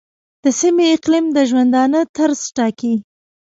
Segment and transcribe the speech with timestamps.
[0.43, 2.93] د سیمې اقلیم د ژوندانه طرز ټاکي.